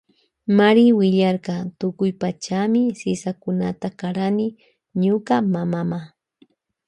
Mari 0.57 0.85
willarka 0.97 1.55
tukuy 1.79 2.11
pachami 2.21 2.81
sisakunata 2.99 3.87
karani 3.99 4.47
ñuka 5.01 5.35
mamama. 5.53 5.99